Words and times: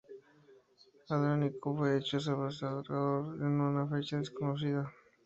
Andrónico 1.09 1.77
fue 1.77 1.99
hecho 1.99 2.19
"sebastocrátor" 2.19 3.35
en 3.39 3.61
una 3.61 3.85
fecha 3.85 4.17
desconocida. 4.17 4.91